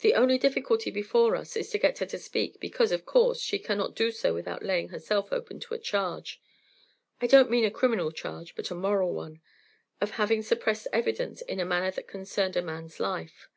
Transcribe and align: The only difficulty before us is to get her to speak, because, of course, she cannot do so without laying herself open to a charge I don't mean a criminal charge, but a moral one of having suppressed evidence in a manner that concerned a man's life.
The 0.00 0.12
only 0.12 0.36
difficulty 0.36 0.90
before 0.90 1.34
us 1.34 1.56
is 1.56 1.70
to 1.70 1.78
get 1.78 1.96
her 2.00 2.04
to 2.04 2.18
speak, 2.18 2.60
because, 2.60 2.92
of 2.92 3.06
course, 3.06 3.40
she 3.40 3.58
cannot 3.58 3.94
do 3.96 4.10
so 4.12 4.34
without 4.34 4.62
laying 4.62 4.90
herself 4.90 5.32
open 5.32 5.58
to 5.60 5.72
a 5.72 5.78
charge 5.78 6.42
I 7.22 7.26
don't 7.26 7.50
mean 7.50 7.64
a 7.64 7.70
criminal 7.70 8.12
charge, 8.12 8.54
but 8.54 8.70
a 8.70 8.74
moral 8.74 9.14
one 9.14 9.40
of 9.98 10.10
having 10.10 10.42
suppressed 10.42 10.88
evidence 10.92 11.40
in 11.40 11.58
a 11.58 11.64
manner 11.64 11.90
that 11.90 12.06
concerned 12.06 12.54
a 12.54 12.60
man's 12.60 13.00
life. 13.00 13.48